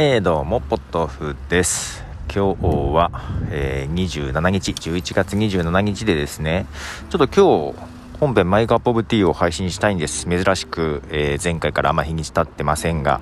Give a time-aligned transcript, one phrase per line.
[0.00, 2.04] えー、どうも、ポットフです。
[2.32, 2.64] 今日
[2.94, 3.10] は、
[3.50, 6.66] えー、27日、11月27日でですね、
[7.10, 10.28] ちょっと今日、本編マイクアップオブティーを配信したいんです。
[10.28, 13.20] 珍しく、えー、前回からあんま日にち経ってませんが、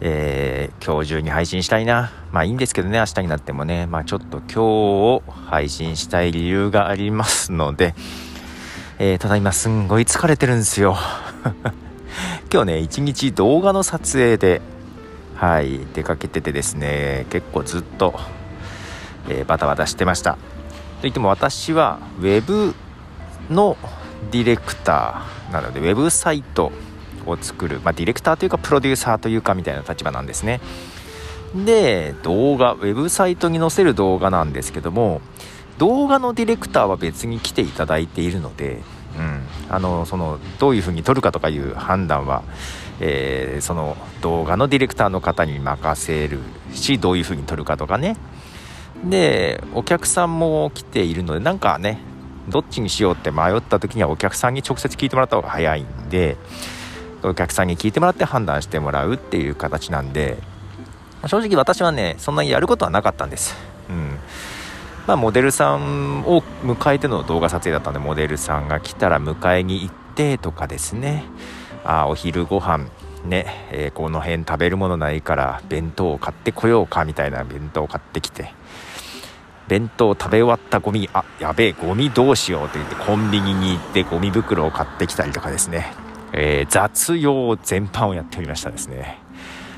[0.00, 2.10] えー、今日中に配信したいな。
[2.32, 3.86] まあいいんですけどね、明日になってもね。
[3.86, 7.94] まあちょっと今日を配信したい理由がありますので、
[8.98, 10.96] え、ただ今すんごい疲れてるんですよ。
[12.50, 14.62] 今日ね、一日動画の撮影で、
[15.40, 18.12] はい、出かけててですね、結構ずっと、
[19.26, 20.36] えー、バタバタしてました。
[21.00, 22.74] といっても私は Web
[23.48, 23.78] の
[24.32, 26.72] ディレクターなので、ウェブサイト
[27.24, 30.60] を作る、まあ、ディレクターというかプロデューサーというかみたいな立場なんですね。
[31.54, 35.22] で、動画、ウェブサイトに載せる動画なんですけども、
[35.78, 38.82] 動画のディレクターは別に来ていただいているので、
[39.70, 42.42] あのそのどういうふうに撮るかとかいう判断は、
[43.00, 46.40] えー、その動画のディレクターの方に任せる
[46.72, 48.16] しどういうふうに撮るかとかね
[49.04, 52.00] でお客さんも来ているのでなんかね
[52.48, 56.36] どっちにしようって迷った時にはお客さんに直接聞いてもらった方が早いんで
[57.22, 60.38] お客さんに聞いてもらって判断してもらうっていう形なんで
[61.26, 63.69] 正直私はねそんなにやることはなかったんです。
[65.06, 71.24] まあ、モデルさんを迎えての動画撮影だったんでモデルさんが来たら迎えに行ってとかですね。
[71.84, 72.86] あお昼ご飯
[73.24, 78.52] ね、えー、この辺食べるものないから弁当を買ってこようかみたいな弁当を買ってきて
[79.68, 85.92] 弁当食べ終わったゴミあやべえゴミどうしようと言ってコンビニに行ってゴミ袋を買ってきたりとかですね、
[86.32, 89.20] えー、雑用全般をやっておりましたですね。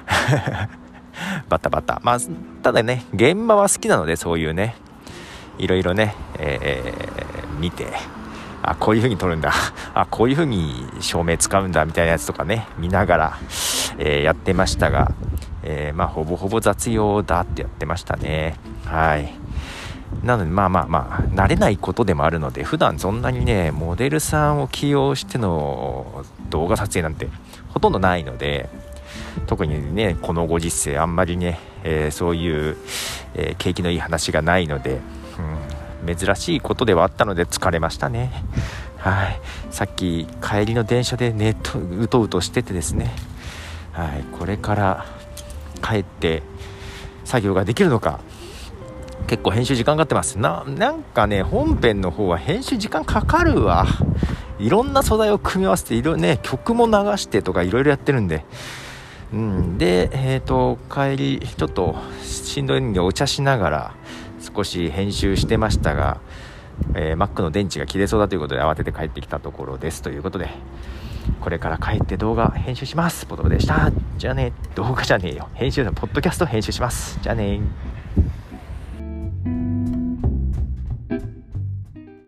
[1.49, 2.01] バタバタ。
[2.03, 2.19] まあ
[2.63, 4.77] ただね現場は好きなのでそういうね
[5.59, 7.87] いろいろね、えー、見て、
[8.63, 9.53] あ、こういう風に撮るんだ。
[9.95, 13.39] あ、こういう風に照明使うんだみたいなやつとかね、見ながら、
[13.99, 15.13] えー、やってましたが、
[15.65, 18.57] えー、まあ、ほぼほぼ雑用だってやってましたね。
[18.87, 19.33] はい。
[20.23, 27.29] なので、まあまあまあ、慣れないことでもあるので、普段そんなにね、モデルさんを起用しての動画撮影なんて
[27.69, 28.69] ほとんどないので、
[29.47, 32.77] 特にね、このご時世、あんまりね、えー、そういう、
[33.35, 35.01] え、景気のいい話がないので、
[36.07, 38.33] 珍しいことではあったので疲れましたね。
[38.99, 39.41] はい、
[39.71, 43.13] さっき帰りの電車でねとうとうとしててですね、
[43.93, 45.07] はい、これから
[45.83, 46.43] 帰って
[47.25, 48.21] 作業ができるのか。
[49.29, 50.39] 結構編集時間かかってます。
[50.39, 53.87] ななんかね本編の方は編集時間かかるわ。
[54.59, 58.45] いろんな素材を組み合わせていろね曲も流してとかいろいろやってるんで。
[59.33, 63.95] うん、で、えーと、帰りちょっとしんどいんでお茶しながら
[64.43, 66.21] 少し編集してましたが、
[66.95, 70.03] えー、Mac の電池が切れそうだということで慌てて帰ってきたところです。
[70.03, 70.51] ということで
[71.41, 73.27] これから帰って動画編集します。
[73.27, 73.91] ポトフでした。
[74.19, 74.53] じゃあね。
[74.75, 75.49] 動画じゃねえよ。
[75.55, 77.19] 編集のポッドキャスト編集します。
[77.23, 77.61] じゃあね。